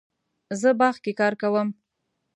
[0.59, 1.69] زه باغ کې کار کوم